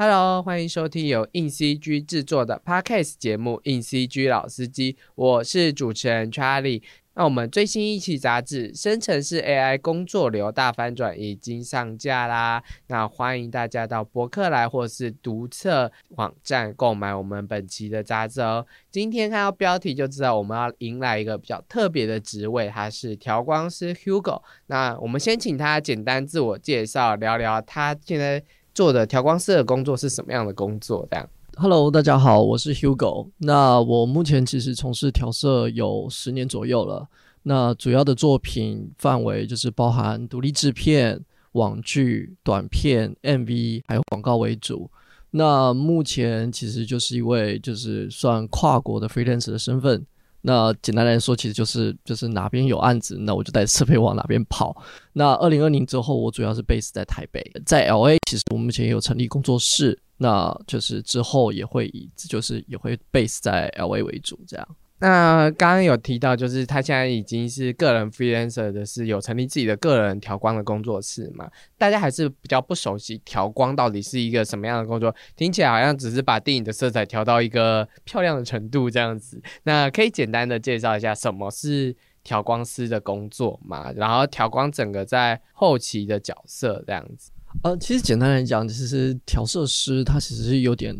[0.00, 6.84] Hello，欢迎收听由硬 CG 制作的 Podcast 节目《硬 CG 老司机》，我是主持人 Charlie。
[7.14, 18.64] 那我们最新一期杂志《生成式 AI 工作流大翻转》已经上架啦，那欢迎大家到博客来或是读册网站购买我们本期的杂志哦。
[18.92, 24.40] 今天看到标题就知道我们要迎来一个比较特别的职位，他是调光师 Hugo。
[24.68, 28.40] 那我们先请他简单自我介绍，聊聊他现在
[28.78, 31.28] 做的调光师的工作是什么样的工作，这样。
[31.56, 33.28] Hello，大家好，我是 Hugo。
[33.38, 37.08] 那我目前其实从事调色有十年左右了。
[37.42, 41.20] 那主要的作品范围就是包含独立制片、
[41.54, 44.88] 网剧、短片、MV，还有广告为主。
[45.32, 50.06] 那目前其实就是一位就是算跨国的 freelance 的身份。
[50.42, 54.76] 那简单来说，其实就是就是哪边有案子，那我就带设备往哪边跑。
[55.12, 59.98] 那二零二零之后，我主要是 base 在台北，在 LA，其实我目前也有成立工作室。
[60.20, 64.68] 那就是之后也会以就是也会 base 在 LA 为主，这样。
[65.00, 71.48] 那刚刚有提到，就是他现在已经是个人 freelancer 的是有成立自己的个人调光的工作室嘛？
[71.76, 79.40] 大家还是比较不熟悉调光到底是一个什么样的工作，听起来好像只是把电影的色彩调到一个漂亮的程度这样子。
[79.62, 83.92] 那可以简单的介绍一下什么是调光师的工作嘛？
[83.92, 87.30] 然后调光整个在后期的角色这样子。
[87.62, 90.94] 呃，其实简单来讲，其实调色师他其实是有点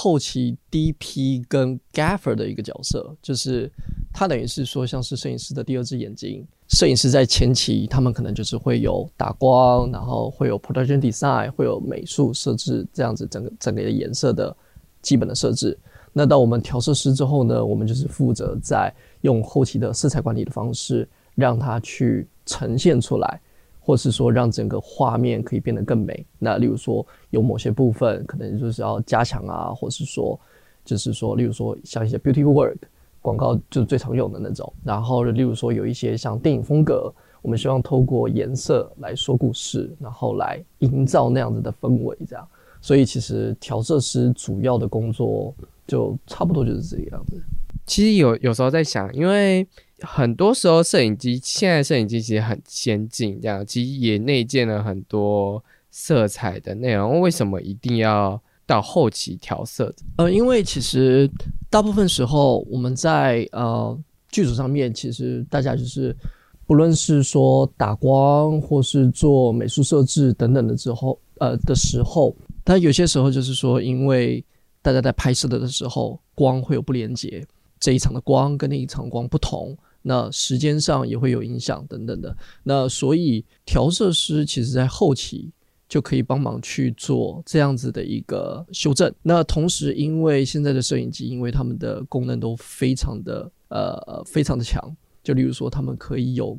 [0.00, 3.68] 后期 DP 跟 Gaffer 的一个角色，就是
[4.12, 6.46] 他等于是说像是摄影师的第二只眼睛。
[6.68, 14.56] 摄影师在前期，他们可能就是会有打光，然后会有 production design，会有美术设置这样子整个整个的颜色的
[15.02, 15.76] 基本的设置。
[16.12, 23.40] 那到我们调色师之后呢，我们就是负责在用后期的色彩管理的方式，让它去呈现出来。
[23.88, 26.22] 或是说让整个画面可以变得更美。
[26.38, 30.38] 那例如说有某些部分可能就是要加强啊，或是说
[30.84, 32.76] 就是说，例如说像一些 beauty work
[33.22, 34.70] 广告就是最常用的那种。
[34.84, 37.10] 然后例如说有一些像电影风格，
[37.40, 42.46] 我们希望透过颜色来说故事，然后来营造那样子的氛围，这样。
[42.82, 45.54] 所以其实调色师主要的工作
[45.86, 47.40] 就差不多就是这个样子。
[47.86, 49.66] 其实有有时候在想，因为。
[50.00, 57.20] 很多时候，摄影机现在摄影机其实很先进，这样其实也内建了很多色彩的内容。
[57.20, 59.92] 为什么一定要到后期调色？
[60.16, 61.28] 呃，因为其实
[61.68, 63.98] 大部分时候我们在呃
[64.30, 66.16] 剧组上面，其实大家就是
[66.64, 74.44] 不论是说打光或是做美术设置等等的之后，呃的时候，但有些时候就是说，因为
[74.80, 77.44] 大家在拍摄的的时候，光会有不连接，
[77.80, 79.76] 这一场的光跟那一场光不同。
[80.02, 85.50] 那时间上也会有影响等等的，那所以调色师其实在后期
[85.88, 89.12] 就可以帮忙去做这样子的一个修正。
[89.22, 96.58] 那同时，因为现在的摄影机，因为他们的功能都非常的呃非常的强，就例如说他们可以有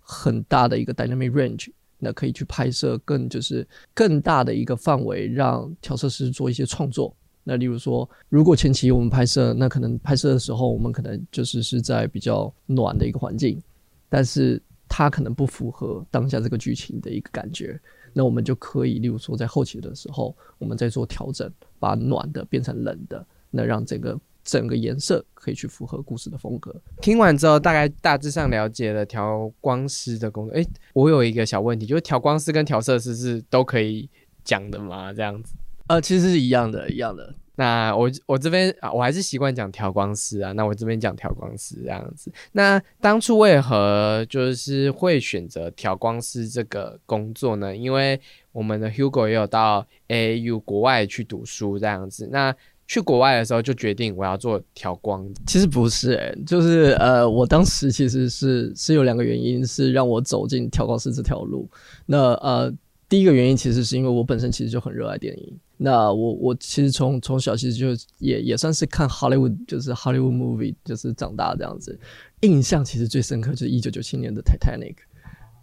[0.00, 1.68] 很大的一个 dynamic range，
[1.98, 7.16] 那可以去拍摄更就是更大的一个范围，让调色师做一些创作。
[7.44, 13.62] 那例如说，如果前期我们拍摄，那可能拍摄的时候，我们可能就是是在比较暖的一个环境，
[14.08, 17.78] 但是它可能不符合当下这个剧情的一个感觉，
[18.12, 26.74] 那我们就可以，例如说在后期的时候，我们再做调整，把暖的变成冷的，那让整个整个颜色可以去符合故事的风格。
[27.02, 30.54] 听完之后，大概大致上了解了调光师的工作。
[30.54, 34.08] 诶，我有一个小问题，就是调光师跟调色师是都可以
[34.44, 35.12] 讲的吗？
[35.12, 35.54] 这样子？
[35.86, 37.34] 呃，其实是一样的，一样的。
[37.56, 40.50] 那我我这边啊，我还是习惯讲调光师啊。
[40.52, 42.32] 那我这边讲调光师这样子。
[42.50, 47.76] 那当初为何就是会选择调光师这个工作呢？
[47.76, 52.28] 因为我们的 Hugo 也有到 AU 国外去读书这样子。
[52.32, 52.52] 那
[52.88, 55.24] 去国外的时候就决定我要做调光。
[55.46, 61.70] 其实不是诶、就是呃，我当时其实是是有两个原因是让我走进调光师这条路。
[62.06, 62.74] 那呃。
[63.14, 65.56] 第一个原因其实是因为我本身其实就很热爱电影。
[65.76, 67.86] 那我我其实从从小其实就
[68.18, 71.96] 也也算是看 Hollywood 就是 Hollywood movie 就是长大这样子。
[72.40, 74.96] 印象其实最深刻就是一九九七年的 Titanic。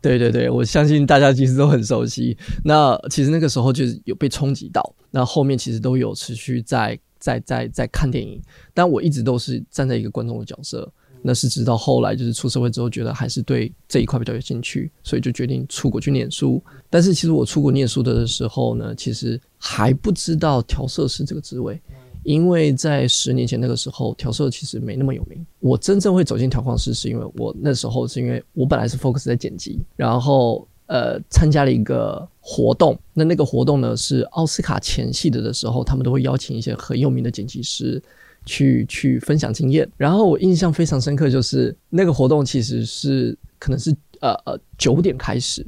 [0.01, 2.37] 对对对，我相信大家其实都很熟悉。
[2.63, 8.41] 那其实那个时候就是有被冲击到，那后面其实都有持续在在在在看电影，
[8.73, 10.89] 但我一直都是站在一个观众的角色。
[11.21, 16.61] 那是直到后来就是出社会之后，觉得还是对这一块比较有兴趣，所以就决定出国去念书。
[16.89, 21.79] 但是其实我出国念书的时候呢，其实还不知道调色师这个职位，
[22.23, 25.45] 因为在十年前那个时候，调色其实没那么有名。
[25.59, 38.01] 我真正会走进调光师，是因为我那时候是因为我本来是 focus 在剪辑，然后呃参加了一个活动，那那个活动呢是奥斯卡前戏的的时候，他们都会邀请一些很有名的剪辑师
[38.45, 39.89] 去去分享经验。
[39.97, 45.65] 然后我印象非常深刻，就是那个活动其实是可能是呃呃九点开始，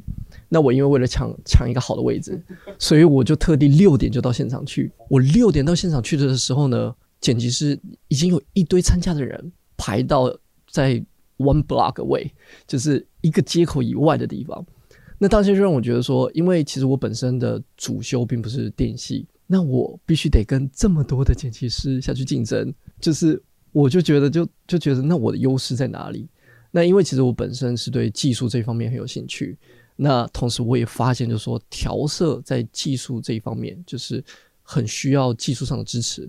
[0.49, 2.41] 那我因为为了抢抢一个好的位置，
[2.77, 4.91] 所以我就特地六点就到现场去。
[5.09, 10.35] 我六点到现场去的时候呢，剪辑师已经有一堆参加的人排到
[10.69, 10.95] 在
[11.37, 12.29] one block away，
[12.67, 14.65] 就是一个街口以外的地方。
[15.19, 23.41] 那当时就让我觉得说，因为其实我本身的主修并不是电戏，那我必须得跟这么多的剪辑师下去竞争，就是
[23.71, 26.27] 我就觉得就就觉得那我的优势在哪里？
[26.71, 29.57] 那因为其实我本身是对技术这方面很有兴趣，
[29.95, 34.23] 那同时我也发现就是说调色在技术这一方面就是
[34.63, 36.27] 很需要技术上的支持。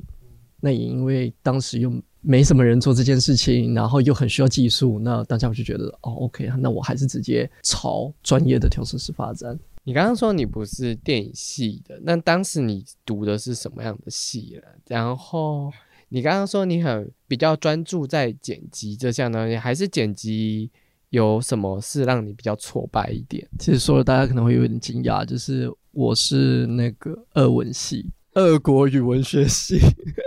[0.60, 9.58] 那也因为当时又没什么人做这件事情，然后又很需要技术，那大家我就觉得哦，OK，那我还是直接朝专业的调色师发展。
[9.86, 14.68] 你刚刚说你不是电影系的，那当时你读的是什么样的系了？
[14.88, 15.70] 然后
[16.08, 20.70] 你刚刚说你很比较专注在剪辑这项东西，还是剪辑
[21.10, 23.46] 有什么是让你比较挫败一点？
[23.58, 28.06] 其实说了，大家可能会有点惊讶，就是我是那个二文系。
[28.32, 29.78] 二国语文学系，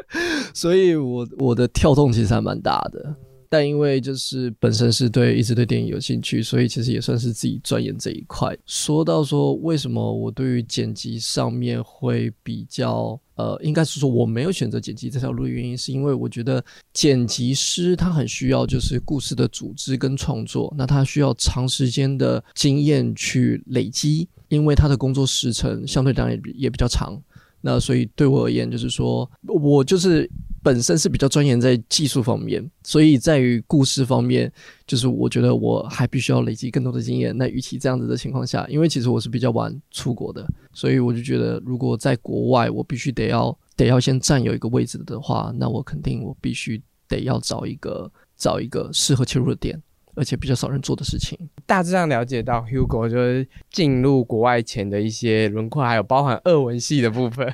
[0.53, 3.15] 所以我我的跳动其实还蛮大的，
[3.49, 8.57] 但因为就是本身是对一直对电影有兴趣，所以其实也算是自己钻研这一块。
[8.65, 16.63] 说到说为什么我对于剪辑上面会比较呃，应该是说我没有选择剪辑这条路的原因，是因为我觉得
[16.93, 27.21] 剪辑师他很需要就是故事的组织跟创作，那他需要长时间的经验去累积，因为他的工作时程相对当然也也比较长。
[27.59, 30.29] 那所以对我而言，就是说我就是
[30.67, 34.51] 本身是比较钻研在技术方面，所以在于故事方面，
[34.85, 37.33] 就是我觉得我还必须要累积更多的经验。
[37.37, 49.81] 那与其这样子的情况下，因为其实我是比较晚出国的，所以我就觉得如果在国外，我必须得要得要先占有一个位置的话，那我肯定我必须得要找一个找一个适合切入的点。
[50.17, 57.53] 而且比较少人做的事情，大致上了解到 Hugo 就是进入国外前的一些轮廓，还有包含俄文系的部分。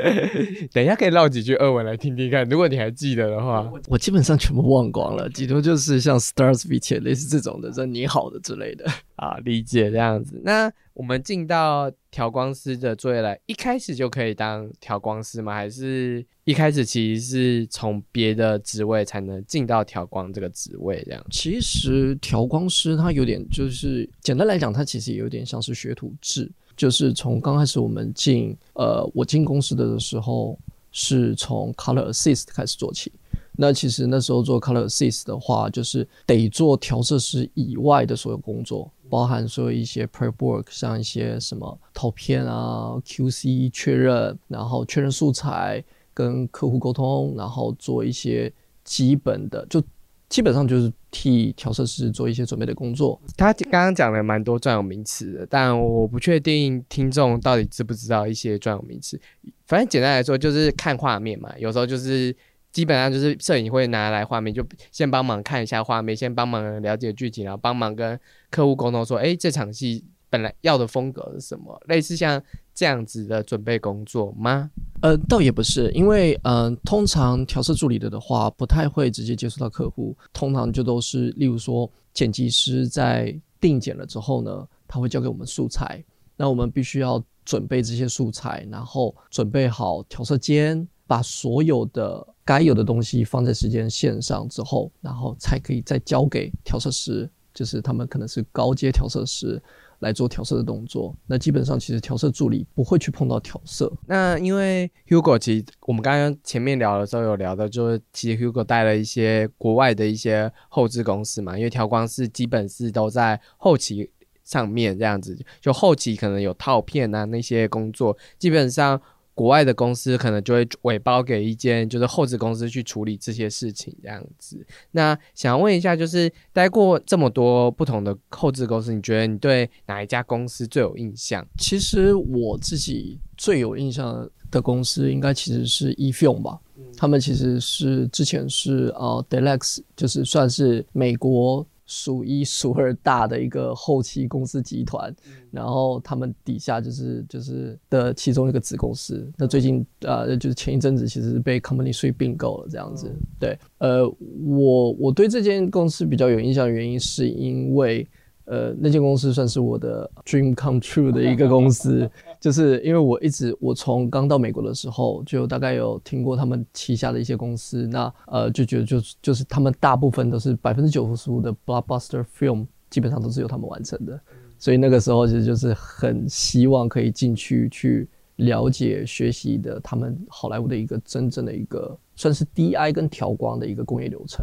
[0.72, 3.70] 等一下可以唠几句俄文来听听看，如果你还记得的话。
[3.88, 8.84] 我基本上全部忘光了，几多就是像 Stars v i 类似这种的，这你好的之类的
[9.20, 10.40] 啊，理解这样子。
[10.42, 15.52] 那我们进到调光师的作业来，一开始就可以当调光师吗？
[15.54, 21.02] 还是一开始其实是从别的职位才能进到调光这个职位？
[21.04, 21.22] 这样？
[21.30, 30.58] 其实调光师他有点就是简单来讲，他其实有点像是学徒制，就是从刚开始我们进呃我进公司的时候，
[30.92, 33.12] 是从 Color Assist 开始做起。
[33.52, 38.90] 那其实那时候做 Color Assist 的话，就是得做调色师以外的所有工作。
[39.10, 45.84] 包含说一些 prep work，像一些什么投片啊、QC 确认，然后确认素材，
[46.14, 48.50] 跟客户沟通，然后做一些
[48.84, 49.82] 基本的，就
[50.28, 53.20] 基本上就是替调色师做一些准备的工作。
[53.36, 59.20] 他刚刚讲了蛮多专有名词的，但我不确定听众到底知不知道一些专有名词。
[59.66, 62.34] 反正简单来说，就是看画面嘛，有时候就是。
[62.72, 68.18] 基本上就是摄影会拿来画面，就先帮忙看一下画面，先帮忙了解剧情，然后帮忙跟
[68.50, 71.80] 客户沟通说，哎，这场戏本来要的风格是什么？
[71.88, 72.40] 类似像
[72.72, 74.70] 这样子的准备工作吗？
[75.02, 86.04] 呃，倒也不是，因为嗯，通常调色助理的的话，不太会直接接触到客户，通常就都是，例如说剪辑师在定剪了之后呢，他会交给我们素材，
[86.36, 90.86] 那我们必须要准备这些素材，然后准备好调色间。
[91.10, 99.60] 把所有的该有的东西放在时间线上之后，然后才可以再交给调色师，就是他们可能是高阶调色师
[99.98, 101.12] 来做调色的动作。
[101.26, 103.92] 那基本上其实调色助理不会去碰到调色。
[104.06, 114.08] 那因为 Hugo 其实我们刚刚前面聊的时候有聊到，就是其实 Hugo 带了一些国外的一些后置公司嘛，因为调光是基本是都在后期
[114.44, 119.02] 上面这样子，就后期可能有套片啊那些工作，基本上。
[119.40, 124.62] 国外的公司可能就会委包给一间就是后置公司去处理这些事情，这样子。
[124.90, 131.42] 那想问一下，就是待过这么多不同的后置公司，你觉得你对哪一家公司最有印象？
[131.56, 136.60] 其实我自己最有印象的公司，应该其实是 eFilm 吧。
[136.94, 141.66] 他们其实是之前是呃 Deluxe，就是算是美国。
[141.92, 145.12] 数一数二大的一个后期公司集团，
[145.50, 149.28] 然后他们底下就是就是的其中一个子公司。
[149.36, 153.12] 那最近呃，就是前一阵子其实被 Company 税并购了这样子。
[153.40, 154.08] 对，呃，
[154.46, 158.06] 我我对这间公司比较有印象的原因，是因为
[158.44, 162.08] 呃，那间公司算是我的 dream come true 的一个公司，
[162.40, 174.18] 就是因为我一直我从刚到美国的时候，就大概有听过他们旗下的一些公司，那呃就觉得就就是他们大部分都是百分之九十五的 blockbuster film 基本上都是由他们完成的，
[174.58, 184.42] 所以那个时候其实就是很希望可以进去去了解学习的他们好莱坞的一个真正的一个算是 DI 跟调光的一个工业流程。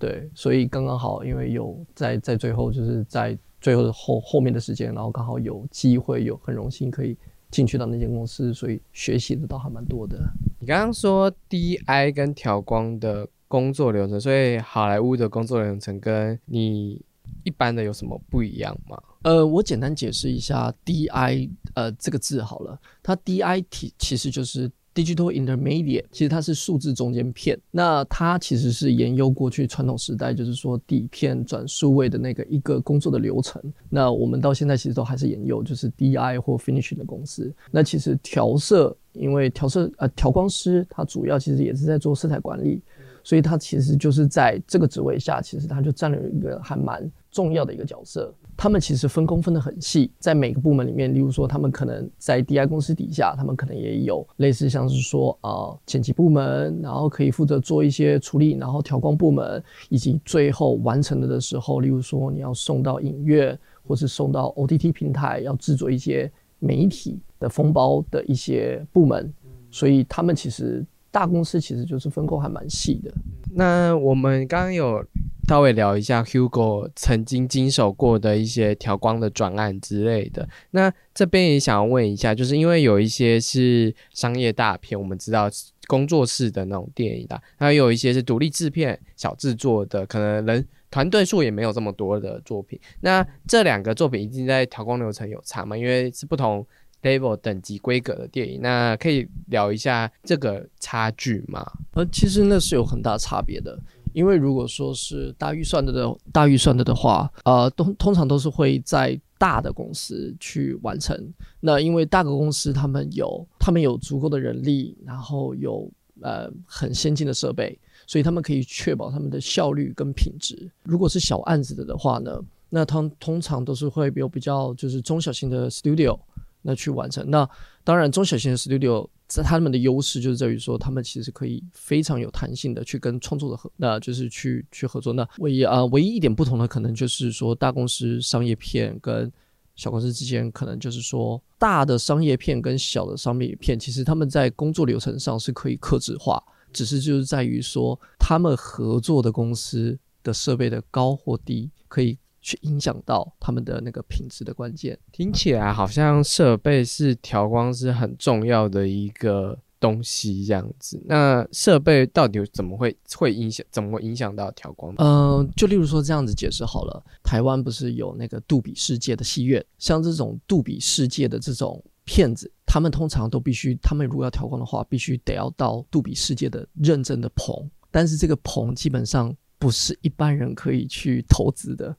[0.00, 7.16] 对，所以刚刚好，因为有在在最后，就是在最后的后后面的时间，然后刚好有机会，有很荣幸可以
[7.50, 10.18] 进去到那间公司，所以学习的倒还蛮多的。
[10.58, 17.00] 你刚刚说 DI 跟调光的工作流程，所以好莱坞的工作流程跟你
[17.44, 19.00] 一般的有什么不一样吗？
[19.22, 24.70] 呃，我简单解释一下 DI 呃这个字好了，它 DI 体其实就是。
[25.00, 33.62] Digital Intermediate 其实它是数字中间片，那它其实是沿用过去传统时代，就是说底片转数位的那个一个工作的流程。
[33.88, 37.50] 那我们到现在其实都还是沿用，就是 DI 或 Finishing 的公司。
[37.70, 42.82] 那其实调色，因为调色呃调光师他主要其实也是在做色彩管理，
[43.24, 48.34] 所以他其实就是在这个职位下，其实他就占了一个还蛮重要的一个角色。
[48.62, 69.32] 他们其实分工分得很细，在每个部门里面，例如说，他们可能在 DI 公司底下，他们可能也有类似像是说啊剪辑部门，然后可以负责做一些处理，然后调光部门，以及最后完成了的时候，例如说你要送到影院，或是送到 OTT 平台，要制作一些媒体的封包的一些部门，
[69.70, 73.12] 所以他们其实大公司其实就是分工还蛮细的。
[73.54, 75.04] 那我们刚刚有。
[75.48, 80.48] 稍微聊一下 Hugo 曾经经手过的一些调光的转案之类的。
[80.70, 85.50] 那这边也想要问一下，就是因为有一些是商业大片，我们知道
[85.88, 92.78] 工作室的那种电影的，还有一些是独立制片、小制作的，可能人团队数也没有这么多的作品。
[93.00, 95.76] 那这两个作品一定在调光流程有差吗？
[95.76, 96.64] 因为是不同
[97.02, 101.64] level 等级规格的电影，那可以聊一下这个差距吗？
[101.92, 103.78] 呃，其实那是有很大差别的。
[104.12, 111.16] 因为如果说是大预算的的大预算的的话，呃，通通常都是会在大的公司去完成。
[111.60, 115.88] 那因为大的公司他们有他们有足够的人力，然后有
[116.22, 120.68] 呃很先进的设备，所以他们可以确保他们的效率跟品质。
[120.82, 122.36] 如果是小案子的的话呢，
[122.68, 126.18] 那通通常都是会有比较就是中小型的 studio
[126.62, 127.28] 那去完成。
[127.30, 127.48] 那
[127.84, 129.08] 当然中小型的 studio。
[129.30, 135.12] 在他们的优势就是在于说，他们其实可以非常有弹性的去跟创作者合，那就是去去合作。
[135.12, 139.30] 那唯一啊，唯一一点不同的可能就是说，大公司商业片跟
[139.76, 152.18] 小公司之间，可能就是说，大的商业片跟小的商业片，其实他们在工作流程上是可以克制化，只是就是在于说，他们合作的公司的设备的高或低，可以。
[152.40, 161.02] 去影响到他们的那个品质的关键，听起来好像设备是调光是很重要的一个东西这样子。
[161.06, 163.64] 那设备到底怎么会会影响？
[163.70, 164.94] 怎么会影响到调光？
[164.98, 167.02] 嗯，就例如说这样子解释好了。
[167.22, 177.70] 台湾不是有那个杜比世界的戏院，像这种杜比世界的这种骗子，他们通常都必须，他们如果要调光的话，必须得要到杜比世界的认证的棚。
[177.90, 181.96] 但是这个棚基本上不是一般人可以去投资的。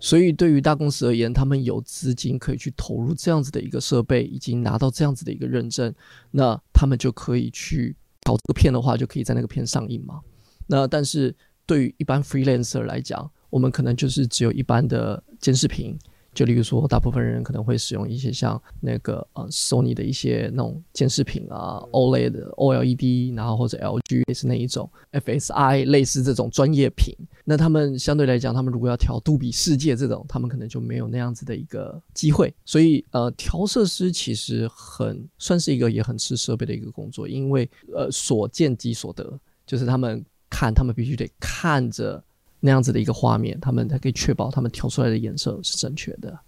[0.00, 5.94] 所以，对于大公司而言，他们有资金可以去投入这样子的一个设备，已经拿到这样子的一个认证，
[6.30, 10.20] 那他们就可以去搞这个片的话，就可以在那个片上映嘛。
[10.66, 15.98] 那但是对于一般 freelancer 来讲，我们可能就是只有一般的监视屏。
[16.32, 27.14] 就例如说，大部分人可能会使用一些像那个呃，Sony 的一些那种监视屏啊，OLED、OLED，然后或者 LG 也是那一种 FSI 类似这种专业屏。
[27.44, 32.54] 那他们相对来讲，他们如果要调杜比世界这种，他们可能就没有那样子的一个机会。
[32.64, 42.22] 所以呃，调色师其实很算是一个也很吃设备的一个工作，因为呃，所见即所得，就是他们看，他们必须得看着。
[42.60, 46.38] 那样子的一个画面，他们才可以确保他们调出来的颜色是正确的。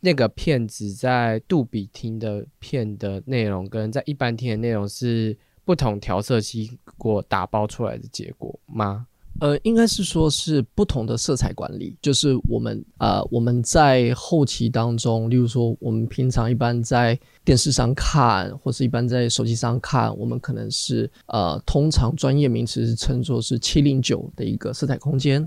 [0.00, 9.06] 那个片子在杜比听的片的内容，跟在一般听的内容是不同调色机过打包出来的结果吗？
[9.38, 25.46] 呃，应该是说是不同的色彩管理，就是我们呃我们在后期当中，例如说我们平常一般在电视上看，或是一般在手机上看，我们可能是呃通常专业名词是称作是七零九的一个色彩空间。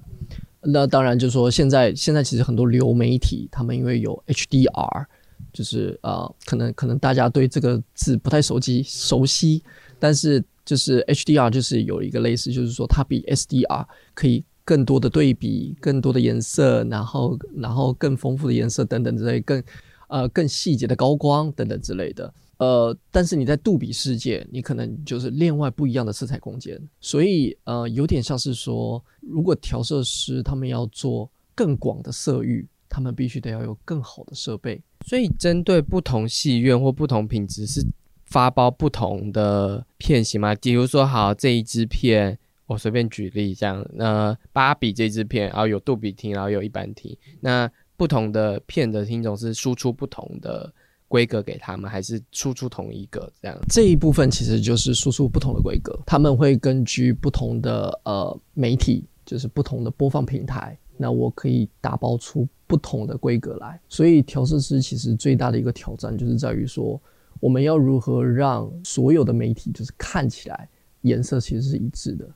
[0.61, 5.05] 那当然就是说现在现在其实很多流媒体，他们因为有 HDR，
[5.51, 9.63] 就是呃可能可能大家对这个字不太熟悉熟悉，
[9.97, 10.43] 但是。
[10.69, 13.83] 就是 HDR，就是有一个类似，就是说它比 SDR
[14.13, 19.63] 可以更多的对比、更多的颜色，然后然后更丰富的颜色等等之类，更
[20.09, 22.31] 呃更细节的高光等等之类的。
[22.59, 34.79] 呃，但是你在杜比世界，你可能就是另外不一样的色彩空间，所以呃，有点像是说，如果调色师他们要做更广的色域，他们必须得要有更好的设备。
[35.07, 37.83] 所以针对不同戏院或不同品质，是
[38.29, 40.55] 发包不同的片型吗？
[40.55, 50.71] 比如说，好这一支片，我随便举例这样，那芭比这支片，然后有杜比听，然后有一般听，那不同的片的听众是输出不同的。
[51.09, 53.57] 规格给他们，还是输出同一个这样？
[53.67, 63.81] 这一部分其实就是输出不同的规格，他们会根据不同的呃媒体，就是不同的播放平台，那我可以打包出不同的规格来。
[63.89, 67.01] 所以调色师其实最大的一个挑战就是在于说，
[67.39, 70.67] 我们要如何让所有的媒体就是看起来
[71.01, 72.27] 颜色其实是一致的。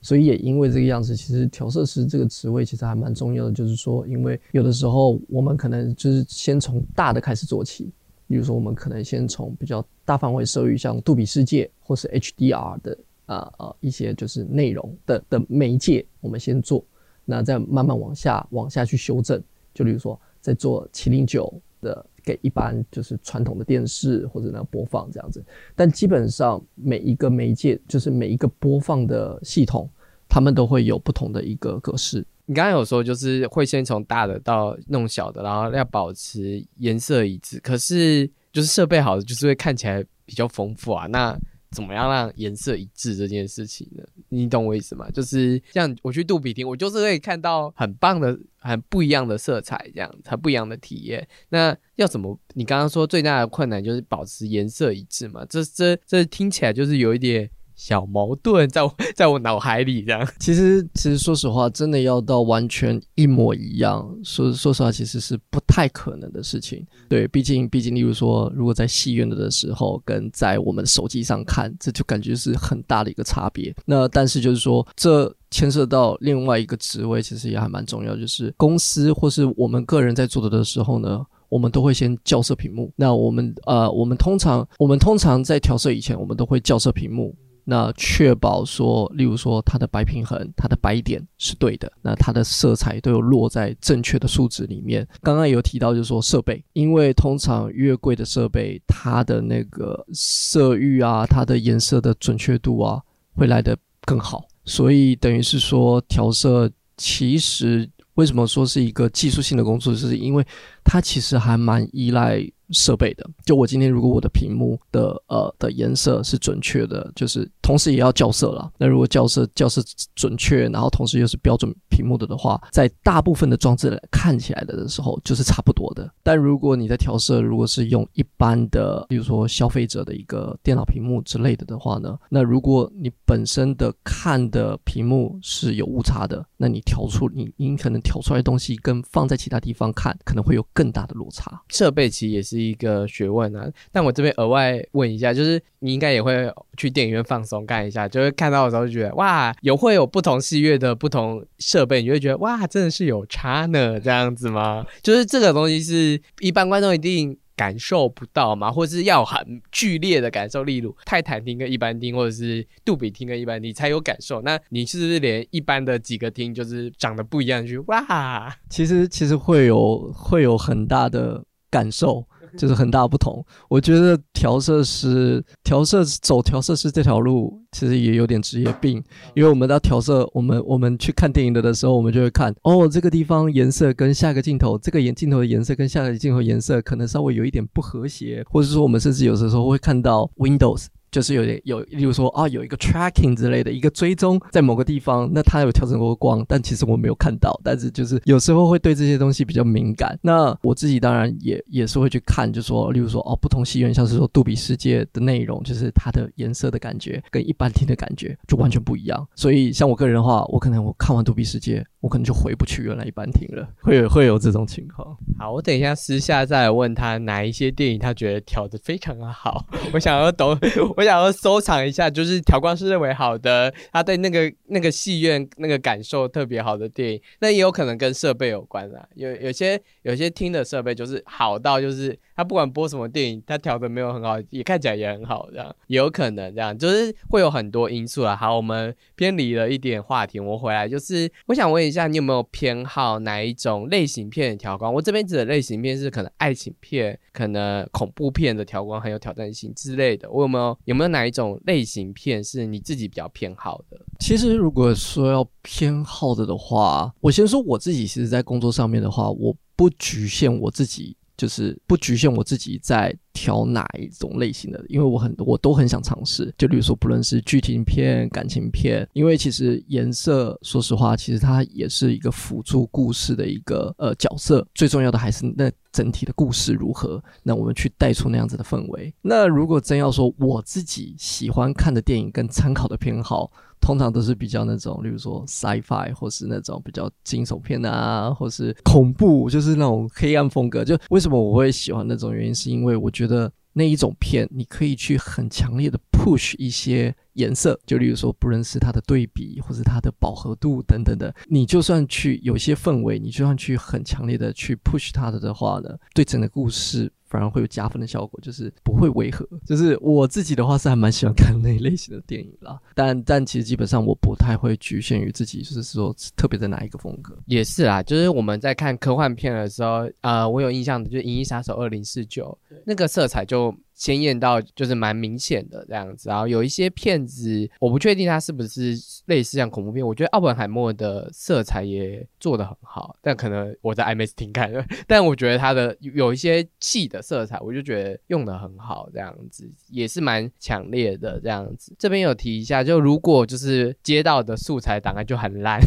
[0.00, 7.90] 所以也因为这个样子，其实调色师这个职位其实还蛮重要的，就是说，因为有的时候我们可能就是先从大的开始做起。
[8.28, 16.84] 比如说，我们可能先从比较大范围色域，像杜比世界或是 HDR 的啊啊一些就是内容的的媒介，我们先做，
[17.24, 19.42] 那再慢慢往下往下去修正。
[19.72, 21.50] 就比如说，在做麒麟九
[21.80, 25.44] 的给一般就是传统的电视或者那播放这样子，
[25.74, 29.88] 但基本上每一个媒介就是每一个播放的系统，
[30.28, 32.24] 他们都会有不同的一个格式。
[32.46, 37.60] 你刚才有说，就是会先从大的到弄小的，然后要保持颜色一致。
[37.60, 41.06] 可是就是设备好的，就是会看起来比较丰富啊。
[41.06, 41.38] 那
[41.70, 44.02] 怎么样让颜色一致这件事情呢？
[44.30, 45.10] 你懂我意思吗？
[45.10, 51.26] 就是像我去杜比厅，我就是可以看到很棒的、很不一样的色彩，这样很不一样的体验。
[51.50, 52.38] 那要怎么？
[52.54, 55.44] 你刚刚说最大的困难就是保持颜色一致嘛？
[55.48, 57.50] 这、这、这听起来就是有一点。
[57.78, 66.84] 小矛盾在我 在我脑海里这样，其实其实说实话，真的要到完全一模一样，说说实话，其实是不太可能的事情。
[67.08, 73.72] 对，毕竟毕竟，例如说，如果在戏院的时候，跟在我们手机上看，这就感觉是很大的一个差别。
[73.86, 82.92] 那但是就是说，这牵涉到另外一个职位，其实也还蛮重要，就是公司或是我们个人在做的的时候呢，我们都会先校色屏幕。
[82.96, 87.32] 那我们呃，我们通常我们通常在调色以前，我们都会校色屏幕。
[87.70, 95.06] 那确保说，例如说它的白平衡、它的白点是对的，那它的色彩都有落在正确的数值里面。
[95.20, 103.02] 刚刚有提到，就是说设备，因为通常越贵的设备，它的那个色域啊，它的颜色的准确度啊，
[103.34, 103.76] 会来得
[104.06, 104.48] 更好。
[104.64, 110.42] 所以等于是说，调色其实为什么说是一个技术性的工作，就是因为
[110.82, 112.50] 它其实还蛮依赖。
[112.70, 118.72] 设备的，就我今天如果我的屏幕的呃的颜色是准确的，就是同时也要校色了。
[118.78, 119.82] 那如果校色校色
[120.14, 126.10] 准确，然后同时又是标准屏幕的的话，在大部分的装置看起来的时候就是差不多的。
[126.22, 141.60] 但如果你在调色，如果是用一般的，比如说消费者的一个电脑屏幕之类的的话呢，那如果你本身的看的屏幕是有误差的，那你调出你你可能调出来的东西跟放在其他地方看可能会有更大的落差。
[141.68, 142.58] 设备其实也是。
[142.68, 154.86] 一个学问啊，但我这边额外问一下，就是你应该也会去电影院放松看一下，就是看到的时候就觉得哇，有会有不同戏院的不同设备，你会觉得哇，真的是有差呢，这样子吗？
[155.02, 164.40] 就是这个东西是一般观众一定感受不到嘛，或是要很剧烈的感受，例如泰坦厅跟一般厅，或者是杜比厅跟一般厅才有感受。
[164.42, 168.54] 那你是不是连一般的几个厅就是长得不一样，就哇？
[168.70, 172.24] 其实其实会有会有很大的感受。
[172.58, 173.42] 就是很大不同。
[173.68, 179.02] 我觉得调色师调色走调色师这条路，其实也有点职业病。
[179.34, 190.86] 因为我们在调色，我们我们去看电影的的时候，我们就会看哦，这个地方颜色跟下个镜头，这个眼镜头的颜色跟下个镜头颜色可能稍微有一点不和谐，或者说我们甚至有的时候会看到 Windows。
[191.10, 197.58] 就是有点有，例如说啊，有一个 tracking 之类的一个追踪在某个地方，那它有调整过光，但其实我没有看到。
[197.64, 200.18] 但是就是有时候会对这些东西比较敏感。
[200.22, 209.26] 那我自己当然也也是会去看，就说例如说哦，不同戏院像是说杜比世界的内容，就是它的颜色的感觉跟一般厅的感觉就完全不一样。
[209.34, 215.16] 所以像我个人的话，我可能我看完杜比世界，我可能就回不去原来一般厅了，会有会有这种情况。
[215.38, 220.56] 好，我等一下私下再问他哪一些电影他觉得调的非常的好， 我想要懂。
[220.96, 229.04] 我想要收藏一下，就是调光师认为好的，他对那个那个戏院那个感受特别好的电影，那也有可能跟设备有关啊。
[229.14, 238.36] 有有些有些听的设备就是好到就是他不管播什么电影，他调的没有很好，也看起来也很好，这样也有可能这样，就是会有很多因素啦。
[238.36, 244.94] 好，我们偏离了一点话题，我回来就是我想问一下，你有没有偏好哪一种类型片的调光？
[244.94, 250.30] 我这边指的类型片是可能爱情片、可能恐怖片的调光很有挑战性之类的。
[250.30, 253.98] 我有没有有没有哪一种类型片是你自己比较偏好的？
[254.20, 261.16] 其实如果说要偏好的的话，我先说我自己，其实在工作上面的话，我不局限我自己。
[261.38, 266.52] 就是不局限我自己在挑哪一种类型的，因为我很我都很想尝试。
[266.58, 274.66] 就比如说，不论是剧情片、感情片，因为其实颜色，说实话，其实它也是一个辅助故事的一个呃角色。
[274.74, 279.14] 最重要的还是那整体的故事如何，那我们去带出那样子的氛围。
[279.22, 283.52] 那如果真要说我自己喜欢看的电影跟参考的偏好。
[283.80, 290.84] 通常都是比较那种，例如说 sci-fi 或是那种比较惊悚片啊，或是恐怖，就是那种黑暗风格。
[290.84, 307.12] 就为什么我会喜欢那种原因，是因为我觉的那一种片，你可以去很强烈的 push 一些颜色，就例如说不论是它的对比，或是它的饱和度等等的，你就算去有些氛围，你就算去很强烈的去 push 它的的话呢，对整个故事。
[307.28, 309.46] 反而会有加分的效果，就是不会违和。
[309.64, 317.36] 就是我自己的话是还蛮喜欢看那一类型的电影啦，但但其实基本上我不太会局限于自己，就是说特别在哪一个风格。
[317.46, 323.74] 也是啦，就是我们在看科幻片的时候，呃，我有印象的就是《银翼杀手二零四九》，那个色彩就。
[323.98, 328.94] 鲜艳到就是蛮明显的这样子，然后有一些片子，我不确定它是不是
[329.26, 330.06] 类似像恐怖片。
[330.06, 334.72] 我觉得奥本海默的色彩也做得很好，但可能我在 IMAX 听看，
[335.08, 341.92] 但我觉得它的有一些细的色彩，我就觉得用的很好，这样子也是蛮强烈的这样子。
[341.98, 345.80] 这边有提一下，就如果就是接到的素材档案就很烂，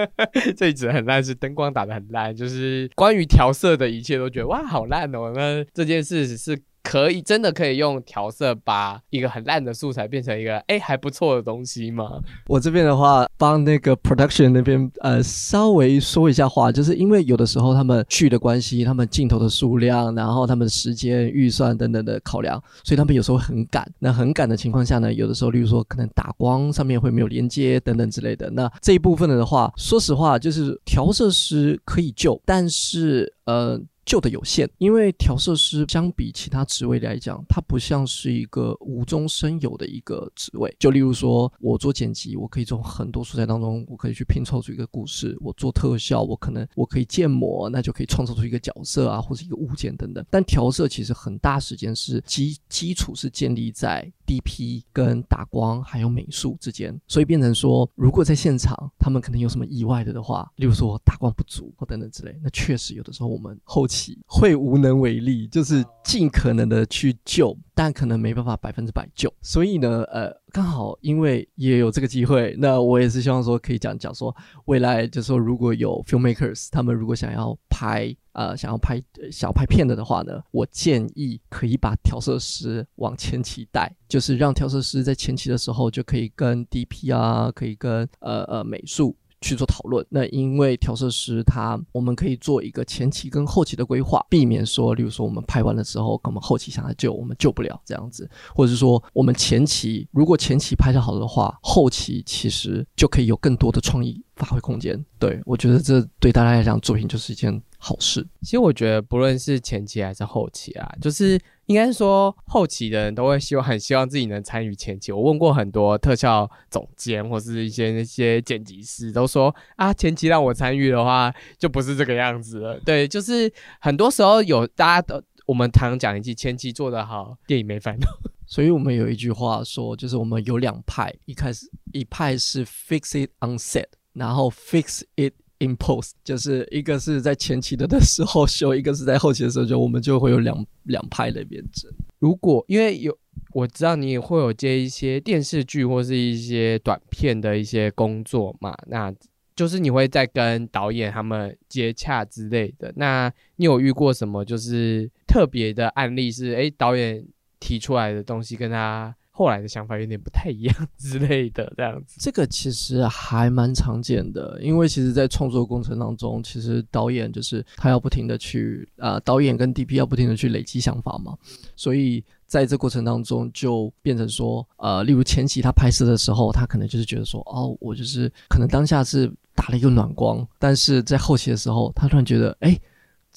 [0.56, 5.30] 这一指很烂是灯光打的很烂，就是关于调色的一切都觉得哇好烂哦。
[5.34, 6.58] 那这件事是。
[6.88, 12.18] 可以真的可以用调色把一个很烂的素材变成一个哎还不错的东西吗？
[12.46, 23.86] 我这边的话帮那个 production 那边呃稍微说一下话，就是因为有的时候他们去的关系，他们镜头的数量，然后他们时间预算等等的考量，所以他们有时候很赶。
[23.98, 28.48] 那很赶的情况下呢，有的时候例如说可能打光上面会没有连接等等之类的。
[28.48, 33.78] 那这一部分的话，说实话就是调色师可以救，但是呃。
[34.08, 40.74] 旧的有限，因为调色师相比其他职位来讲，它不像是一个无中生有的一个职位。
[40.78, 50.24] 就例如说，我做剪辑，我可以从很多素材当中，我可以去拼凑出一个故事；我做特效，我可能我可以建模，那就可以创造出一个角色啊，或者一个物件等等。
[50.30, 63.97] 但调色其实很大时间是基基础是建立在 DP 跟打光还有美术之间，所以变成说，如果在现场他们可能有什么意外的的话，例如说打光不足或等等之类，那确实有的时候我们后期。
[64.26, 69.32] 会无能为力，就是尽可能的去救，但可能没办法百分之百救。
[69.40, 74.34] 所以呢，呃，刚好因为也有这个机会，那我也是希望说可以讲讲说，
[74.66, 89.16] 未来就说如果有 filmmakers，他们如果想要拍呃想要拍小拍片的的话呢，我建议可以把调色师往前期带，就是让调色师在前期的时候就可以跟 DP 啊，可以跟呃呃美术。
[89.40, 90.04] 去做讨论。
[90.08, 105.02] 那因为调色师他，我们可以做一个前期跟后期的规划，避免说，例如说我们拍完了之后，我们后期想要救，我们救不了这样子，或者是说我们前期如果前期拍的好的话，后期其实就可以有更多的创意发挥空间。
[105.18, 108.26] 对我觉得这对大家来讲，作品就是一件好事。
[108.42, 111.40] 其实我觉得不论是前期还是后期啊，就是。
[111.68, 115.12] 应该是说，后期的人都会希望很希望自己能参与前期。
[115.12, 122.80] 我问过很多特效总监或是一些那些剪辑师，都说啊，前期让我参与的话，就不是这个样子了。
[122.86, 128.06] 对，就是很多时候有大家都我们常讲一句，前期做得好，电影没烦恼。
[128.48, 135.34] 所以我们有一句话说，就是我们有两派，一开始一派是 fix it on set，然后 fix it。
[135.60, 141.90] Impose 就是一个是在前期的的时候修，一个是在后期的时候就我们就会有两两派的辩证。
[142.18, 143.16] 如果因为有
[143.52, 149.12] 我知道你也会有接一些电视剧或是一些短片的一些工作嘛，那
[149.56, 152.92] 就是你会在跟导演他们接洽之类的。
[152.96, 156.30] 那你有遇过什么就是特别的案例？
[156.30, 157.26] 是哎导演
[157.58, 159.14] 提出来的东西跟他。
[159.38, 171.38] 后来的想法有点不太一样之类的， 这样子，这个其实还蛮常见的，因为其实，在创作过程当中，其实导演就是他要不停的去啊，导演跟 DP 要不停的去累积想法嘛，
[171.76, 182.76] 所以在这过程当中就变成说，呃，例如前期他拍摄的时候，他可能就是觉得说，哦，我就是可能当下是打了一个暖光，但是在后期的时候，他突然觉得，哎。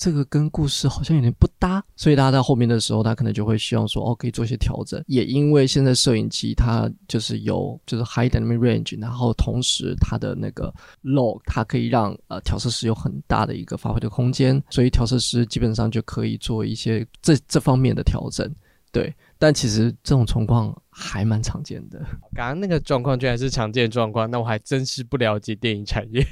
[0.01, 4.99] 这个跟故事好像有点不搭，所以大家在后面的时候，他可能就会希望说，哦，可以做一些调整。
[5.05, 18.51] 也因为现在摄影机它就是有就是 high dynamic range，然后同时它的那个 low，它可以让呃调色师有很大的一个发挥的空间，所以调色师基本上就可以做一些这这方面的调整。
[18.91, 21.99] 对，但其实这种情况还蛮常见的。
[22.33, 26.25] 刚刚那个状况居然是常见状况，那我还真是不了解电影产业。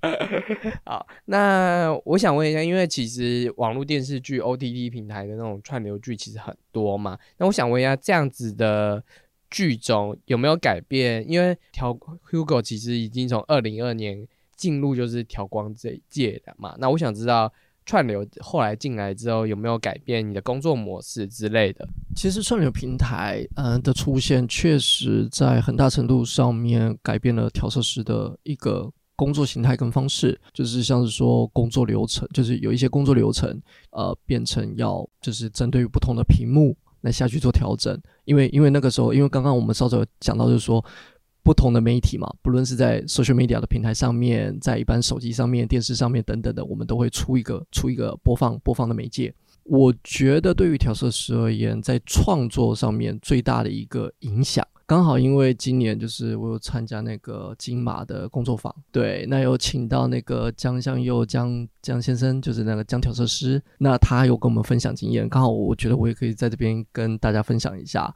[0.84, 9.02] 好，那我想问一下，因为其实网络电视剧 OTT 平台的那种串流剧其实很多嘛，那我想问一下，这样子的
[9.50, 11.28] 剧种有没有改变？
[11.28, 11.92] 因为调
[12.30, 17.52] Hugo 其实已经从二零二年进入就是调光这一届的嘛，那我想知道。
[17.88, 21.88] 串流后来进来之后，有没有改变你的工作模式之类的？
[22.14, 30.40] 其实串流平台，嗯的出现，确实在很大程度上面改变了调色师的一个工作形态跟方式。
[30.54, 38.00] 就是像是说工作流程，就是有一些工作流程，呃，变成要就是针对于不同的屏幕来下去做调整。
[38.24, 40.82] 因为因为那个时候，因为刚刚我们稍早讲到，就是说。
[41.40, 49.34] 不同的媒体嘛，不论是在 social media 的平台上面，在一般手机上面、电视上面等等的，我们都会出一个出一个播放播放的媒介。
[49.62, 68.10] 我觉得对于调色师而言，在创作上面最大的一个影响，刚好因为今年就是我有参加那个金马的工作坊，对，那有请到那个江向佑江江先生，就是那个江调色师，那他有跟我们分享经验，刚好我觉得我也可以在这边跟大家分享一下，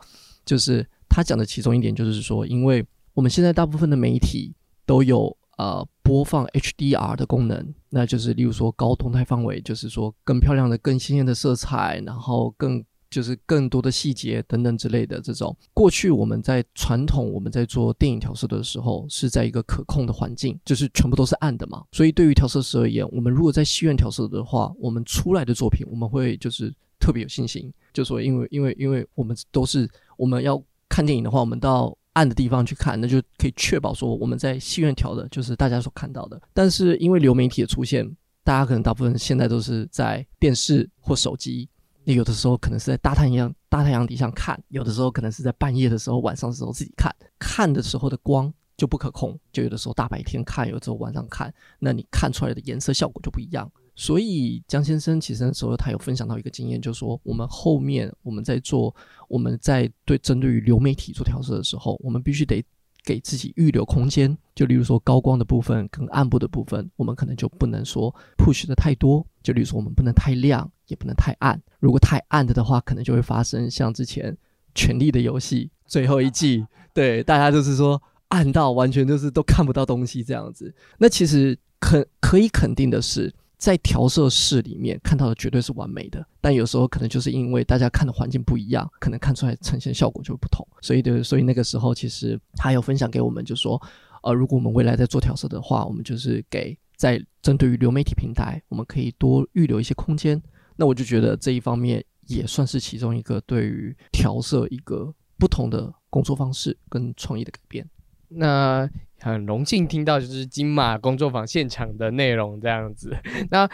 [0.46, 2.82] 就是他讲的其中一点就是说，因为
[3.12, 4.54] 我们现在大部分的媒体
[4.86, 12.82] 都有呃播放 HDR 的功能，那就是例如说高动态范围，就是说更漂亮的、更鲜艳的色彩，然后更
[13.12, 15.56] 就是更多的细节等等之类的这种。
[15.72, 21.84] 过去我们在传统我们在做电影调色的时候，是在一个可控的环境，就是全部都是暗的嘛。
[21.92, 36.40] 所以对于调色师而言，我们如果在戏院调色的话，我们出来的作品我们会就是特别有信心，就说因为因为因为我们都是我们要看电影的话，我们到暗的地方去看，那就可以确保说我们在戏院调的就是大家所看到的。
[36.54, 38.08] 但是因为流媒体的出现，
[38.44, 41.68] 大家可能大部分现在都是在电视或手机，
[42.04, 47.14] 那有的时候可能是在大太阳大太阳底下看，有的时候可能是在半夜的时候、晚上的时候自己看。
[47.38, 53.70] 看的时候的光就不可控，就有的时候大白天看，有的时候晚上看，那你看出来的颜色效果就不一样。
[53.94, 58.94] 所以江先生其实那时候他有分享到一个经验，就是说我们后面我们在做
[59.28, 62.64] 我们在对针对于流媒体做调色的时候，我们必须得
[63.04, 64.36] 给自己预留空间。
[64.54, 69.24] 就例如说高光的部分跟暗部的部分，我们可能就不能说 push 的太多。
[69.42, 71.60] 就例如说我们不能太亮，也不能太暗。
[71.80, 74.32] 如果太暗的的话，可能就会发生像之前
[74.74, 80.72] 《权力的游戏》最后一季， 对大家就是说暗到完全就是都看不到东西这样子。
[80.98, 83.32] 那其实可可以肯定的是。
[83.62, 90.66] 在调色室里面看到的绝对是完美的，但有时候可能就是因为大家看的环境不一样，可能看出来呈现效果就会不同。
[90.80, 93.80] 所以的，所以那个时候其实他有分享给我们，就说，
[94.24, 100.42] 呃，如果我们未来在做调色的话，我们就是给在针对于流媒体平台，我们可以多预留一些空间。
[100.76, 107.88] 那我就觉得这一方面也算是其中一个对于调色一个不同的工作方式跟创意的改变。
[108.28, 108.88] 那。
[109.24, 113.16] 很荣幸听到就是金马工作坊现场的内容这样子，
[113.52, 113.70] 那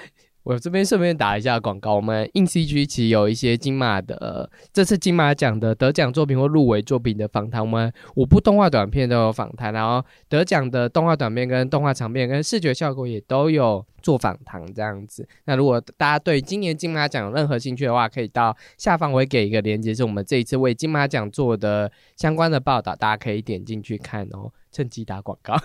[0.48, 13.84] 我这边顺便打一下广告，我们硬 CG 其实有一些金马的这次金马奖的得奖作品或入围作品的访谈，我们五部动画短片都有访谈，然后得奖的动画短片跟动画长片跟视觉效果也都有。
[14.00, 24.50] 做访谈这样子，那如果大家对今年金马奖有任何兴趣的话，可以到下方我会给一个链接，是我们这一次为金马奖做的相关的报道，大家可以点进去看哦。
[24.70, 25.56] 趁机打广告。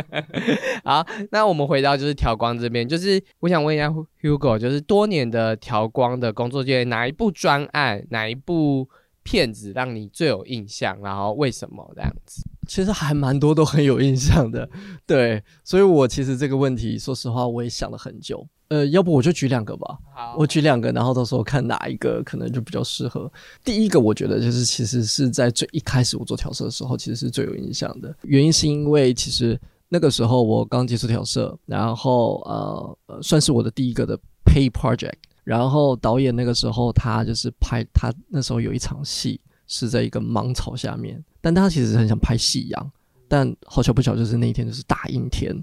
[0.84, 3.88] 好，那我们回到就是调光这边，就是我想问一下
[4.20, 8.88] Hugo，就是多年的调光的工作经验，哪一部专案，哪一部？
[9.24, 12.42] 片子让你最有印象，然后为什么这样子？
[12.66, 14.68] 其实还蛮多都很有印象的，
[15.06, 18.44] 对，所以我其实这个问题，说实话我也想了很久。
[18.72, 23.30] 呃，要不我就举两个吧，好我举两个，然后到时候看哪一个可能就比较适合。
[23.62, 28.14] 第一个，我觉得就是其实是在最一开始我做调色的时候，其实是最有印象的。
[28.22, 35.18] 原因是因为其实那个时候我刚接触调色，然后呃呃，算是我的第一个的 pay project。
[35.44, 42.90] 然后导演那个时候，他就是拍他那时候有一场戏是在一个芒草下面，但他其实很想拍夕阳，
[43.32, 45.56] 但好巧不巧就是那一天就是大阴天，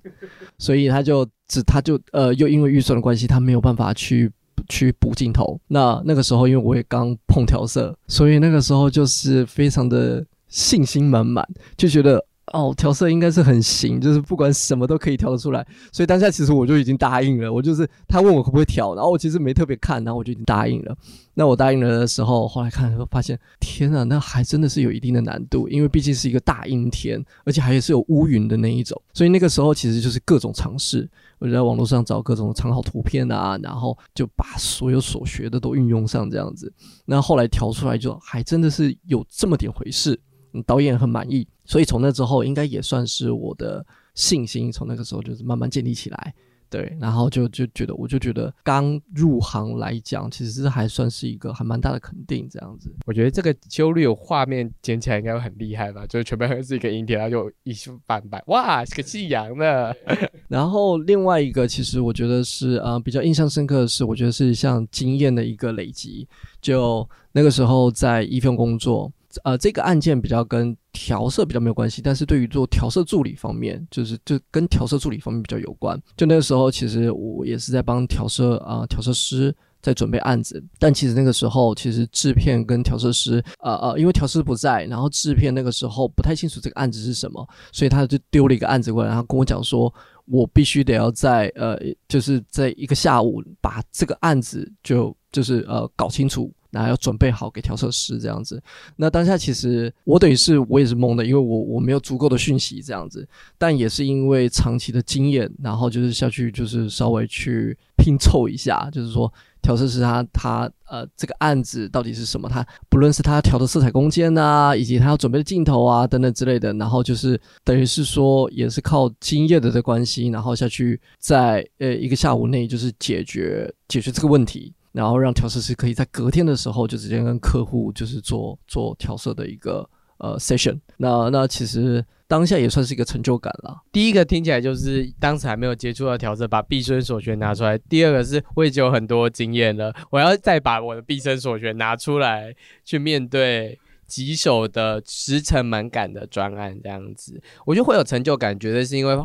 [0.57, 4.27] 所以他就只他就呃又因为预算的关系，他没有办法去
[4.67, 5.61] 去补镜头。
[5.67, 15.65] 那那个时候因为我也刚碰调色，所以那个时候就是非常的信心满满，就觉得哦，调色应该是很行，就是不管什么都可以调得出来。
[15.91, 20.95] 所以当下其实我就已经答应了，我就是他问我可不可以调，然后我其实没特别看，然后我就已经答应了。
[21.33, 29.01] 那我答应了的时候，后来看时候发现，天啊，那还真的是有一定的难度，因为毕竟是一个大阴天，而且还是有乌云的那一种。
[29.13, 31.09] 所以那个时候其实就是各种尝试，
[31.39, 36.71] 我就在网络上找各种参考图片啊，然后就把所有所学的都运用上这样子。
[37.05, 40.19] 那后来调出来就还真的是有这么点回事。
[40.65, 43.85] 导演很满意，所以从那之后，应该也算是我的
[44.15, 46.33] 信心从那个时候就是慢慢建立起来。
[46.71, 52.47] 对，然后就就觉得，我就觉得刚入行来讲，其实还算是一个还蛮大的肯定。
[52.47, 56.05] 这样子，我觉得这个修律有画面剪起来应该会很厉害吧？
[56.05, 59.91] 就是全部是一个阴天，然后就一束斑白，哇，是个夕阳呢。
[60.47, 66.27] 然后另外一个，其实我觉得是呃比较印象深刻的是，我觉得是像经验的一个累积。
[66.61, 69.11] 就那个时候在一份工作。
[69.43, 76.01] 呃，这个案件比较跟调色比较没有关系，但是对于做调色助理方面，就是就跟调色助理方面比较有关。
[76.17, 80.63] 就那个时候，其实我也是在帮调色啊，调色师在准备案子。
[80.79, 89.93] 但其实那个时候，其实制片跟调色师，呃呃，因为调色不在，然后制片那个时候不太清楚这个案子是什么，所以他就丢了一个案子过来，然后跟我讲说，
[90.25, 96.51] 我必须得要在呃，就是在一个下午把这个案子就就是呃搞清楚。
[96.71, 98.61] 然后要准备好给调色师这样子，
[98.95, 103.27] 那当下其实我等于是我也是懵的，因为我我没有足够的讯息这样子，
[103.57, 124.73] 但也是因为长期的经验，然后就是下去就是稍微去拼凑一下，就是说调色师他他呃这个案子到底是什么，他不论是他调的色彩空间啊，以及他要准备的镜头啊等等之类的，然后就是等于是说也是靠经验的的关系，然后下去在呃一个下午内就是解决解决这个问题。
[124.91, 130.79] 然后让调色师可以在隔天的时候就直接跟客户就是做做调色的一个呃 session。
[130.97, 133.81] 那那其实当下也算是一个成就感了。
[133.91, 137.77] 第一个听起来就是当时还没有接触到调色，把毕生所学拿出来。
[137.77, 149.15] 第二个是我已经有很多经验了，我要再把我的毕生所学拿出来去面对棘手的时程门槛的专案，这样子我就会有成就感，觉得是因为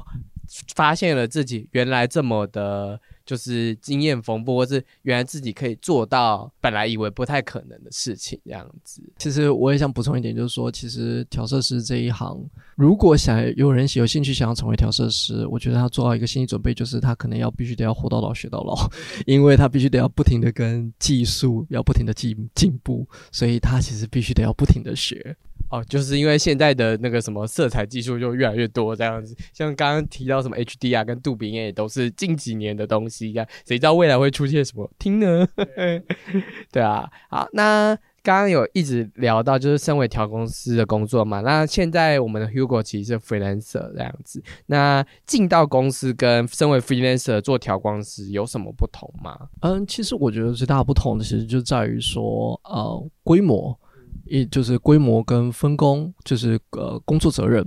[0.75, 3.01] 发现了自己原来这么的。
[3.25, 9.03] 就是经验丰富，或是原来自己可以做到本来以为不太可能的事情，这样子。
[9.19, 12.39] 其实我也想补充一点，就是说，其实调色师这一行，
[12.77, 18.91] 如果想有人有兴趣想要成为调色师，我觉得他做好一个心理准备，就是他可能要必须得要活到老学到老，
[19.27, 25.37] 因为他必须得要不停的跟技术要不停的进进步，所以他其实必须得要不停的学。
[25.71, 35.47] 哦，就是因为现在的那个什么色彩技术就越来越多，这样子，像刚刚提到什么 HDR 跟杜比也都是近几年的东西，呀，谁知道未来会出现什么听呢？
[36.71, 49.49] 对啊，好，那刚刚有一直聊到就是身为调公司的工作嘛，那现在我们的 Hugo 其实是 freelancer 这样子，那进到公司跟身为 freelancer 做调光师有什么不同吗？
[49.61, 53.79] 嗯，其实我觉得最大的不同的其实就在于说，呃，规模。
[54.27, 57.67] 一就是规模跟分工，就是呃工作责任。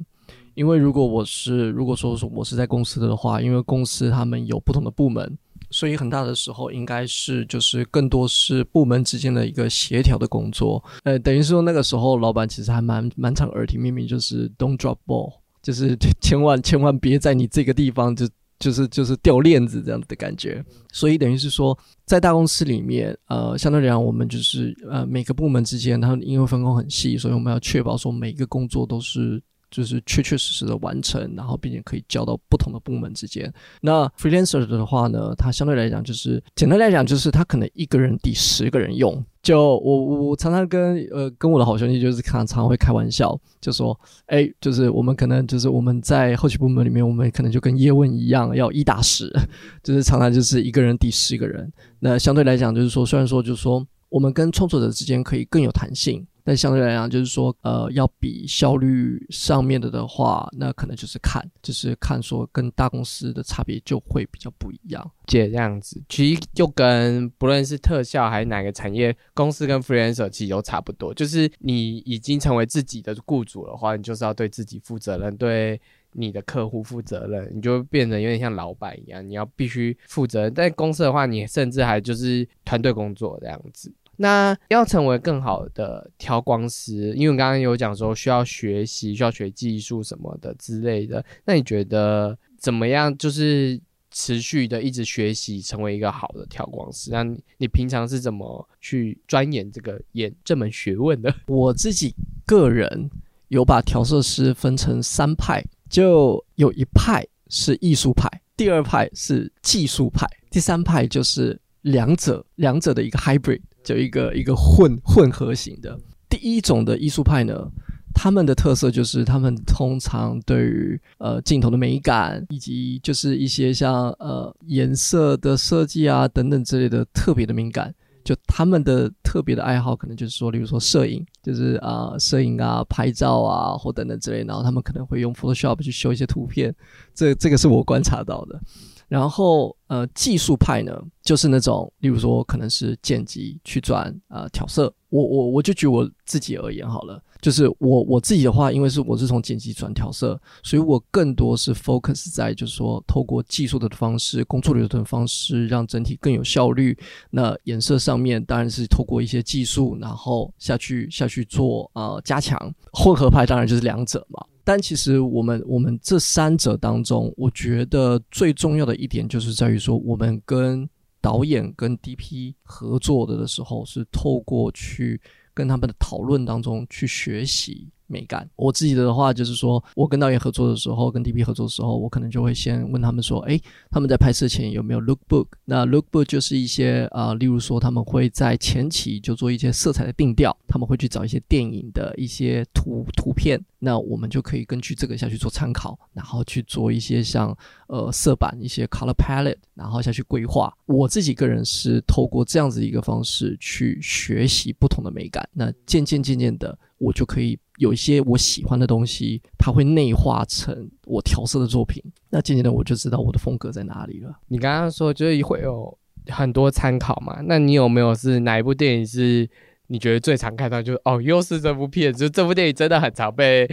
[0.56, 5.38] 因为如果我是如果说是我是在公司的话，因为公司他们有不同的部门，
[5.70, 10.84] 所以很大的时候应该是就是更多是部门之间的一个协调的工作。
[11.04, 18.28] 呃，等于是说那个时候老板其实还蛮蛮常耳提面命，就是 don't drop ball，就是 千万千万别在你这个地方就。
[18.60, 29.42] 就是就是掉链子这样子的感觉，所以等于是说，在大公司里面，呃，相对来讲，我们就是呃每个部门之间，它因为分工很细，所以我们要确保说每一个工作都是。
[29.70, 33.54] 就是确确实实的完成，然后并且可以交到不同的部门之间。
[33.82, 39.22] 那 freelancer 的话呢，它相对来讲就是简单来讲，就是他可能一个人抵十个人用。
[39.48, 49.34] 就我我常常跟呃跟我的好兄弟就是常常会开玩笑，就说哎，就是我们可能就是我们在后期部门里面，我们可能就跟叶问一样，要一打十，
[49.82, 51.72] 就是常常就是一个人抵十个人。
[52.00, 56.28] 那相对来讲，就是说虽然说就是说我们跟创作者之间可以更有弹性。
[56.48, 65.12] 但相对来讲，就是说，呃，要比效率上面的的话，那可能就是看，就是看说跟大公司的差别就会比较不一样。
[65.26, 71.14] 姐这样子，其实就跟不论是特效还是哪个产业，公司跟 freelancer 其实都差不多。
[71.14, 75.78] 就是你已经成为自己的雇主的话，你就是要对自己负责任，对
[76.14, 80.54] 你的客户负责任，你就变得有点像老板一样，你要必须负责任。
[80.54, 83.94] 但公司的话，你甚至还就是团队工作这样子。
[84.18, 91.24] 那要成为更好的调光师，因为刚刚有讲说需要学习、需要学技术什么的之类的。
[91.46, 93.16] 那你觉得怎么样？
[93.18, 97.12] 就是持续的一直学习，成为一个好的调光师。
[97.12, 97.24] 那
[97.58, 101.34] 你平常是怎么去钻研这个研这门学问的？
[101.48, 102.16] 我自己
[102.46, 103.10] 个人
[103.50, 115.98] 有把调色师分成三派，就有一派是艺术派，第二派是技术派，第三派就是两者两者的一个 hybrid，就一个一个混混合型的。
[116.30, 117.70] 第一种的艺术派呢，
[118.14, 127.94] 他们的特色就是他们通常对于呃镜头的美感，以及就是一些像呃颜色的设计啊等等之类的特别的敏感。
[128.26, 136.76] 就他们的特别的爱好，可能就是说，例如说摄影，就是啊摄影啊拍照啊或等等之类，然后他们可能会用 Photoshop 去修一些图片，
[137.14, 138.60] 这这个是我观察到的。
[139.08, 140.92] 然后，呃，技术派呢，
[141.24, 144.94] 就是那种，例如说，可能是剪辑去转啊调色。
[145.10, 156.98] 我我我就举我自己而言好了，就是我我自己的话，因为是我是从剪辑转调色，所以我更多是 focus 在就是说，透过技术的方式、工作流程的方式，让整体更有效率。
[157.30, 162.60] 那颜色上面当然是透过一些技术，然后下去下去做啊加强。
[162.92, 164.46] 混合派当然就是两者嘛。
[164.68, 170.86] 但其实我们我们这三者当中，我觉得最重要的一点就是在于说，我们跟
[171.22, 175.22] 导演跟 DP 合作的的时候，是透过去
[175.54, 177.88] 跟他们的讨论当中去学习。
[178.10, 183.60] 美感，我自己的话就是说，我跟导演合作的时候，跟 DP 合作的时候，我可能就会先问他们说，哎，
[183.92, 185.48] 他们在拍摄前有没有 look book？
[185.66, 197.56] 那 look book 就是一些啊，例如说他们会在前期就做一些色彩的定调，他们会去找一些电影的一些图图片，那我们就可以根据这个下去做参考，然后去做一些像
[197.88, 200.74] 呃色板一些 color palette，然后下去规划。
[200.86, 206.78] 我自己个人是透过这样子一个方式去学习不同的美感，那渐渐渐渐的。
[207.00, 212.04] 我就可以有一些我喜欢的东西，它会内化成我调色的作品。
[212.28, 214.36] 那渐渐的，我就知道我的风格在哪里了。
[214.48, 215.96] 你刚刚说就是会有
[216.30, 217.40] 很多参考嘛？
[217.44, 219.48] 那你有没有是哪一部电影是
[219.88, 220.82] 你觉得最常看到？
[220.82, 223.70] 就是哦，又是这部片，就这部电影真的很常被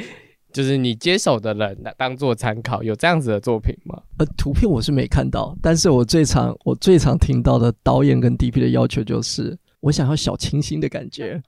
[0.53, 4.01] 就是你接手的人当做参考，有这样子的作品吗？
[4.19, 11.43] 呃，图片我是没看到，但是我最常我最常听到的导演跟 DP 的要求就是，我想要小清新的感觉。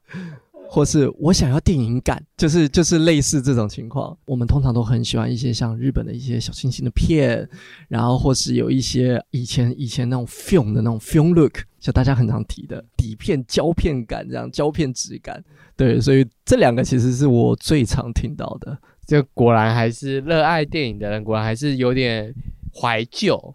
[0.68, 4.16] 或是我想要电影感，就是就是类似这种情况。
[4.26, 7.48] 我们通常都很喜欢一些像日本的一些小清新的片，
[7.88, 15.42] 然后或是有一些以前以前那种 film 的那种 film look，就大家很常提的底片胶片感，这样胶片质感。
[15.76, 18.76] 对，所以这两个其实是我最常听到的。
[19.06, 22.34] 就果然还是热爱电影的人，果然还是有点
[22.74, 23.54] 怀旧。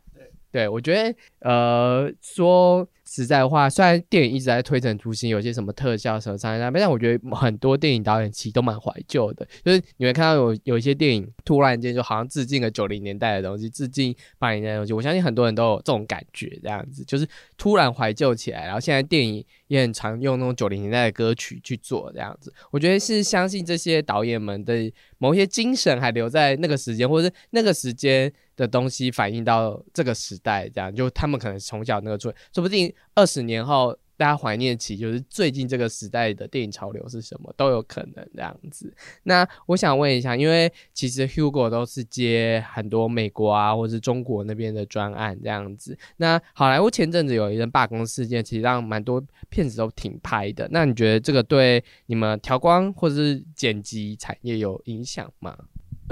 [0.51, 2.88] 对，我觉得呃说。
[3.14, 9.45] 实在话，虽然电影一直在推陈出新，有些什么特效什么上那边，但我觉得很多电影导演其实都蛮怀旧的。
[9.66, 14.93] 就是你会看到有有一些电影突然间就好像致敬了九零年代的东西，致敬八零年代的东西。
[14.93, 18.64] 我相信很多人都有这种感觉，这样子就是突然怀旧起来。
[18.64, 22.53] 然后现在电影也很常用那种九零年代的歌曲去做这样子。
[22.72, 28.32] 我觉得是相信这些导演们的某些精神还留在那个时间，或者是那个时间。
[28.57, 38.93] 的东西反映到这个时代，这样就他们可能从小那个做，说不定二十年后大家怀念起就是最近这个时代的电影潮流是什么都有可能这样子。
[39.24, 45.97] 那我想问一下，因为其实 Hugo 都是接很多美国啊或者是中国那边的专案这样子。
[46.17, 49.19] 那好莱坞前阵子有一阵罢工事件，其实让蛮多
[49.49, 50.69] 片子都停拍的。
[50.72, 55.57] 那你觉得这个对你们调光或者是剪辑产业有影响吗？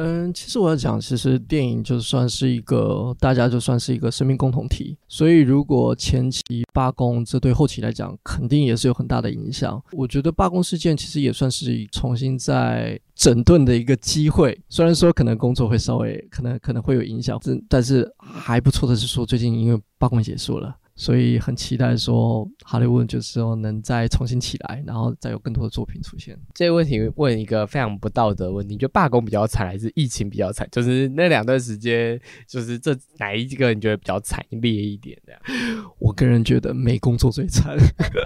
[0.02, 6.41] 嗯，其实我要讲，其实电影就算是一个大家就算是一个生命共同体，所以如果前期
[6.74, 9.84] 罢工，这对后期来讲肯定也是有很大的影响。
[9.91, 17.38] 我觉得罢工事件其实也算是重新在整顿的一个机会，虽然说可能工作会稍微可能可能会有影响，
[17.68, 20.74] 但是还不错的是说最近因为罢工结束了。
[21.00, 26.38] 所以很期待说，好莱坞就是说能再重新起来，然后再有更多的作品出现。
[26.54, 30.68] 这个问题问一个非常不道德问题，就罢工比较惨还是疫情比较惨？
[30.70, 35.34] 就是那两段时间，就是这哪一个你觉得比较惨烈一点的？
[36.00, 37.78] 我个人觉得没工作最惨。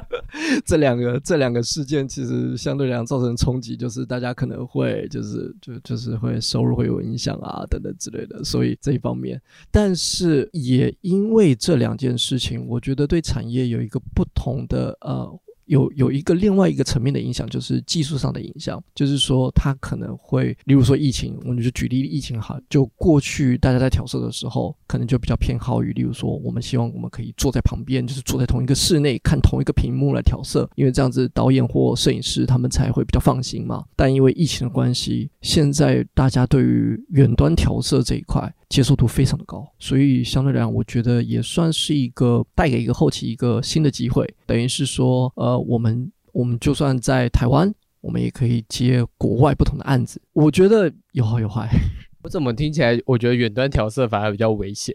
[0.65, 8.43] 这两个这两个事件其实相对来讲造成冲击，就是大家可能会就是就就是会收入会有影响啊等等之类的。
[8.43, 12.62] 所以这一方面，但是也因为这两件事情。
[12.67, 15.39] 我觉得对产业有一个不同的呃。
[15.67, 33.85] 有有一个另外一个层面的影响，就是技术上的影响，就是说它可能会，例如说疫情，我们就举例疫情哈，就过去大家在调色的时候，可能就比较偏好于，例如说我们希望我们可以坐在旁边，就是坐在同一个室内看同一个屏幕来调色，因为这样子导演或摄影师他们才会比较放心嘛。
[33.95, 45.63] 但因为疫情的关系，现在大家对于远端调色这一块接受度非常的高，所以相对来讲，我觉得也算是一个带给一个后期一个新的机会，等于是说呃。
[45.63, 50.21] 我们我们就算在台湾，我们也可以接国外不同的案子。
[50.33, 51.69] 我觉得有好有坏。
[52.21, 54.93] 我怎么听起来，我觉得远端调色反而比较危险，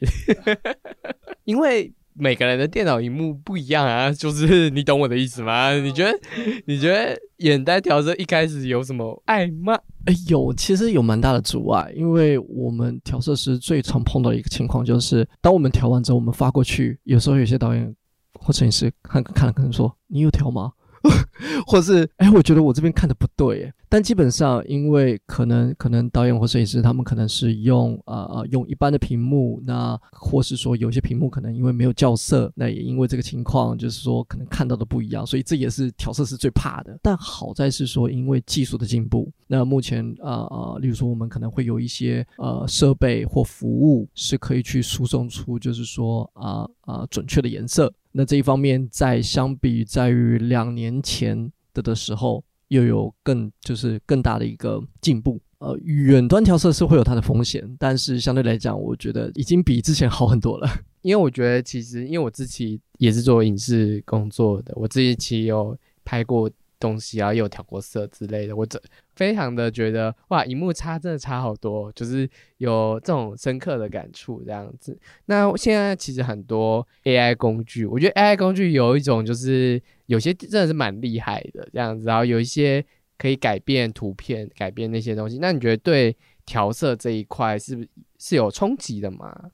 [1.44, 5.72] 因为每个人的电脑荧幕不一样啊，就是你懂我的意思吗？
[5.72, 6.18] 你觉得
[6.66, 9.78] 你觉得远端调色一开始有什么爱吗？
[10.08, 17.94] 哎，有，其实有蛮大的阻碍，因为我们调色师最常碰到一个情况就是，当我们调完之后，我们发过去，有时候有些导演
[18.40, 20.72] 或摄影师看看了，可能说：“你有调吗？”
[21.66, 36.98] 或是哎，我觉得我这边看的不对，但基本上因为可能可能导演或摄影师他们可能是用呃呃用一般的屏幕，那或是说有些屏幕可能因为没有校色，那也因为这个情况就是说可能看到的不一样，所以这也是调色师最怕的。
[37.02, 47.92] 但好在是说因为技术的进步，那目前呃呃，例如说我们可能会有一些呃设备或服务是可以去输送出就是说啊啊准确的颜色。
[48.12, 55.40] 那这一方面，在相比在于两年前的的时候，又有更就是更大的一个进步。
[55.58, 60.68] 呃，远端调色是会有它的风险，但是相对来讲，我觉得已经比之前好很多了。
[61.02, 66.50] 因为我觉得其实，因为我自己也是做影视工作的，我自己其实有拍过。
[66.80, 68.80] 东西啊，也有调过色之类的，我这
[69.18, 74.96] 非常的觉得哇，荧幕差真的差好多，就是有这种深刻的感触这样子。
[75.26, 82.84] 那现在其实很多 AI 工具，我觉得 AI 工具有一种就是有些真的是蛮厉害的这样子，然后有一些
[83.18, 85.38] 可以改变图片、改变那些东西。
[85.40, 86.16] 那你觉得对
[86.46, 87.88] 调色这一块是不是
[88.20, 89.50] 是有冲击的吗？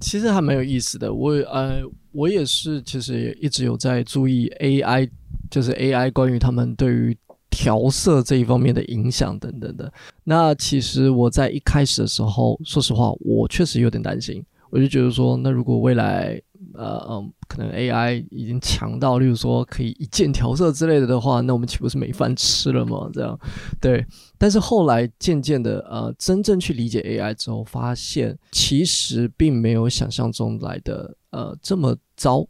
[0.00, 5.10] 其实还蛮有意思的，我呃，我也是，其实也一直有在注意 AI。
[5.50, 7.16] 就是 AI 关于他们对于
[7.58, 9.92] 调色这一方面的影响等等的。
[10.22, 14.44] 那其实我在一开始的时候，说实话，我确实有点担心。
[14.70, 16.40] 我就觉得说，那如果未来，
[16.74, 23.10] 呃嗯，可能 AI 已经强到，例如说可以一键调色之类的的话，那我们岂不是没饭吃了吗？
[23.12, 23.36] 这样，
[23.80, 24.06] 对。
[24.38, 32.46] 但是后来渐渐的，呃，真正去理解 AI 之后，发现其实并没有想象中来的，呃，这么糟。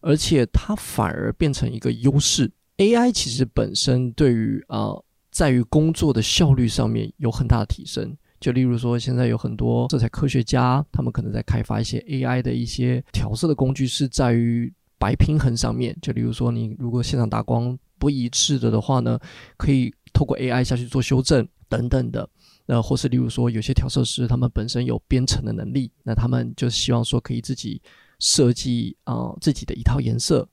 [0.00, 2.50] 而且它反而变成一个优势。
[2.78, 4.90] AI 其实本身对于啊，
[5.30, 8.16] 在于工作的效率上面有很大的提升。
[8.40, 15.96] 就例如说，现在有很多色彩科学家，他们可能在开发一些 AI 的一些调色的工具，是在于白平衡上面。
[16.00, 19.18] 就例如说，你如果现场打光不一致的的话呢，
[19.56, 22.28] 可以透过 AI 下去做修正等等的。
[22.66, 27.82] 那或是例如说，有些调色师他们本身有编程的能力，那他们就希望说可以自己。
[28.20, 30.44] 设计啊自己的一套颜色，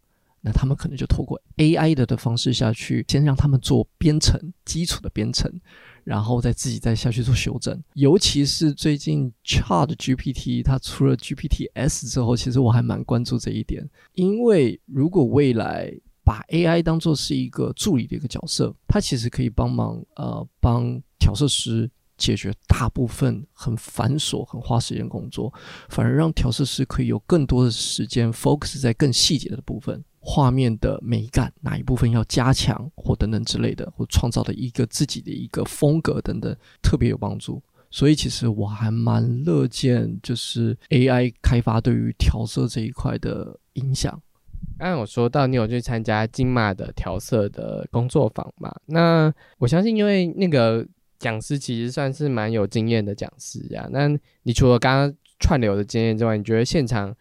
[0.46, 5.52] 那他们可能就透过 AI 的的方式下去，先让他们做编程基础的编程，
[6.04, 7.82] 然后再自己再下去做修正。
[7.96, 15.91] 尤其是最近 Chat GPT 它出了 GPT S 之后，其实我还蛮关注这一点，因为如果未来
[16.24, 21.89] 把 AI 当做是一个助理的一个角色，它其实可以帮忙呃帮调色师。
[22.18, 25.54] 解决大部分很繁琐、很花时间工作，
[25.89, 37.62] 反而让调色师可以有更多的时间 focus 在更细节的部分，画面的美感哪一部分要加强或等等之类的，或创造的一个自己的一个风格等等，特别有帮助。
[37.92, 44.20] 所以其实我还蛮乐见，就是 AI 开发对于调色这一块的影响。
[44.80, 48.76] 刚刚有说到你有去参加金马的调色的工作坊嘛？
[48.88, 50.86] 那我相信，因为那个。
[51.18, 53.88] 讲师其实算是蛮有经验的讲师呀。
[53.90, 54.10] 那
[54.44, 57.16] 你除了刚刚串流的经验之外，你觉得现场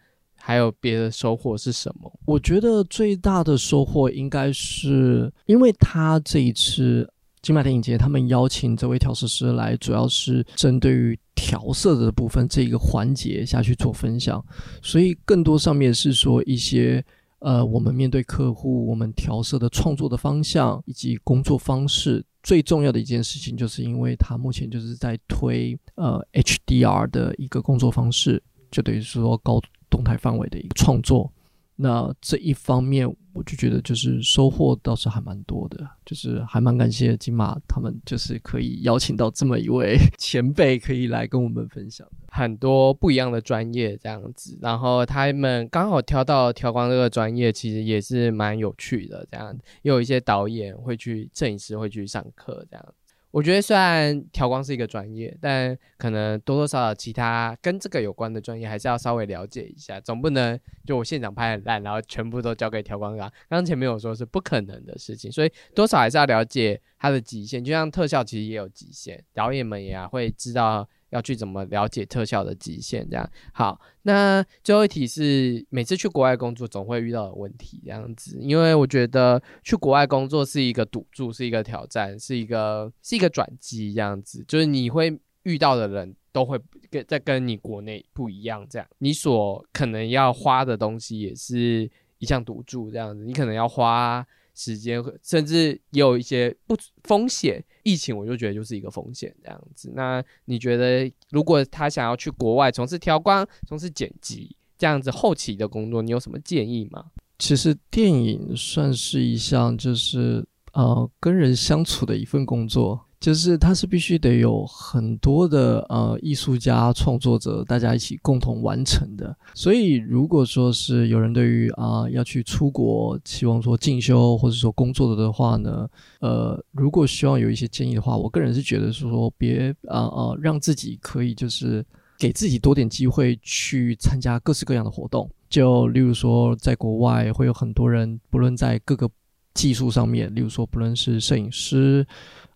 [0.47, 2.19] 还有别的收获是什么？
[2.23, 14.45] 我觉得最大的收获应该是，因为他这一次金马电影节，他们邀请这位调色师来，主要是针对于调色的部分这一个环节下去做分享，
[14.83, 17.03] 所以更多上面是说一些
[17.39, 22.23] 呃，我们面对客户，我们调色的创作的方向以及工作方式。
[22.43, 28.39] 最重要的一件事情，就是因为他目前就是在推呃 HDR 的一个工作方式，
[28.69, 29.59] 就等于说高
[29.89, 31.31] 动态范围的一个创作。
[31.77, 44.57] 那这一方面，我就觉得就是收获倒是还蛮多的，就是还蛮感谢金马他们，就是可以邀请到这么一位 前辈，可以来跟我们分享很多不一样的专业这样子。
[44.61, 49.53] 然后他们刚好挑到调光这个专业，其实也是蛮有趣的这样。
[49.81, 52.93] 也有一些导演会去，摄影师会去上课这样。
[53.35, 67.61] 我觉得虽然调光是一个专业，但可能多多少少其他跟这个有关的专业还是要稍微了解一下，总不能就我现场拍很烂，然后全部都交给调光刚刚前面有说是不可能的事情，所以多少还是要了解它的极限。
[67.61, 73.09] 就像特效其实也有极限，导演们也会知道要去怎么了解特效的极限。
[73.09, 86.59] 这样好，那最后一题是每次去国外工作总会遇到的问题，这样子，因为我觉得去国外工作是一个赌注，是一个挑战，是一个是一个转机，这样子，就是你会遇到的人都会
[86.91, 91.89] 跟在跟你国内不一样，这样你所可能要花的东西也是
[92.19, 94.25] 一项赌注，这样子，你可能要花。
[94.55, 99.91] 时间甚至也有一些不风险，疫情我就觉得就是一个风险这样子。
[99.93, 107.05] 那你觉得，如果他想要去国外从事调光、从事剪辑这样子后期的工作，你有什么建议吗？
[107.37, 113.04] 其实电影算是一项就是呃跟人相处的一份工作。
[113.19, 125.87] 就是它是必须得有很多的呃艺术家创作者大家一起共同完成的，所以如果说是有人对于啊要去出国，希望说进修或者说工作的的话呢，
[126.19, 131.83] 呃，如果希望有一些建议的话，我个人是觉得是说别啊啊让自己可以就是
[132.17, 139.09] 给自己多点机会去参加各式各样的活动，就例如说在国外会有很多人，不论在各个
[139.55, 142.05] 技术上面，例如说不论是摄影师。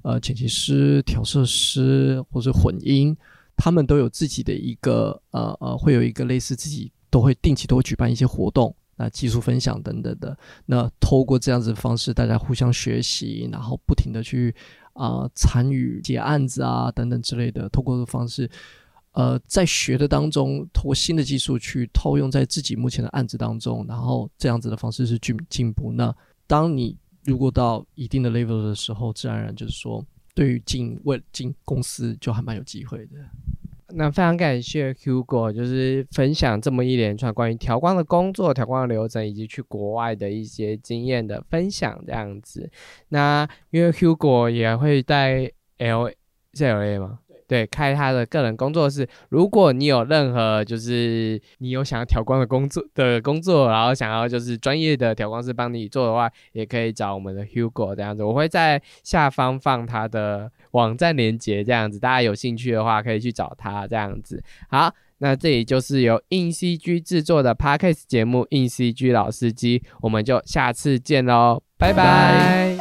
[0.02, 3.14] 呃，剪辑师、调色师或者混音，
[3.58, 10.36] 他们都有自己的一个呃呃，会有一个类似自己都会定期都会举办一些活动，那技术分享等等的。
[10.66, 14.56] 那透过这样子的方式，大家互相学习，然后不停的去
[14.94, 17.68] 啊参与接案子啊等等之类的。
[17.68, 18.50] 透过的方式，
[19.12, 25.92] 呃，在学的当中，通过新的技术去套用在自己目前的案子当中，然后这样子的方式是进进步。
[25.92, 26.16] 那
[26.50, 33.12] 当你如果到一定的 level 的时候，自然而然就是说，对于进为进公司就还蛮有机会的。
[33.90, 42.72] 那非常感谢 Hugo，就是分享这么一连串关于调光的工作、调光的流程，以及去国外的一些经验的分享这样子。
[43.10, 46.12] 那因为 Hugo 也会带 L
[46.54, 47.20] 是 L A 吗？
[47.50, 49.10] 对，开他的个人工作室。
[49.30, 58.24] 如果你有任何就是你有想要调光的工作的工作，然后想要就是专业的调光师帮你做的话，也可以找我们的 Hugo 这样子。
[58.24, 64.44] 我会在下方放他的网站链接，这样子大家有兴趣的话可以去找他这样子。
[64.70, 72.79] 好，那这里就是由硬 CG 制作的 Podcast 节目《硬 CG 老司机》，我们就下次见喽，拜拜。